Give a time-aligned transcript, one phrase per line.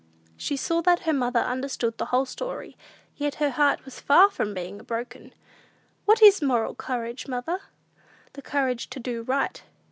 [0.35, 2.75] She saw that her mother understood the whole story,
[3.17, 5.31] yet her heart was far from being broken!
[6.05, 7.59] "What is moral courage, mother?"
[8.33, 9.61] "The courage to do right."